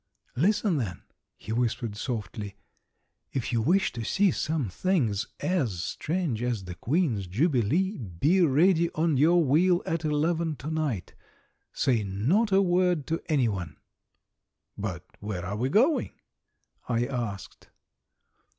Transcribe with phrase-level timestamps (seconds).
[0.35, 1.03] "Listen, then,"
[1.37, 2.55] he whispered softly,
[3.33, 8.89] "if you wish to see some things as strange as the Queen's Jubilee be ready
[8.95, 11.13] on your wheel at 11 tonight.
[11.71, 13.77] Say not a word to any one."
[14.75, 16.13] "But where are we going?"
[16.89, 17.69] I asked.